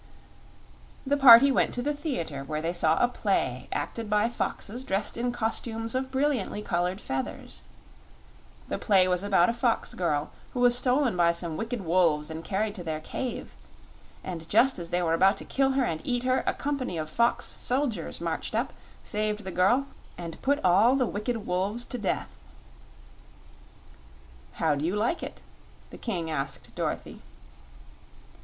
[1.05, 5.15] The party went to the theater, where they saw a play acted by foxes dressed
[5.15, 7.61] in costumes of brilliantly colored feathers.
[8.67, 12.43] The play was about a fox girl who was stolen by some wicked wolves and
[12.43, 13.53] carried to their cave;
[14.23, 17.07] and just as they were about to kill her and eat her a company of
[17.07, 18.73] fox soldiers marched up,
[19.03, 19.85] saved the girl,
[20.17, 22.35] and put all the wicked wolves to death.
[24.53, 25.41] "How do you like it?"
[25.91, 27.21] the King asked Dorothy.